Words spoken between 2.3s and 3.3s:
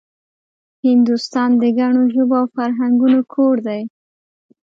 او فرهنګونو